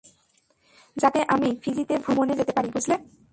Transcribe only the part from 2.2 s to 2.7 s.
যেতে পারি,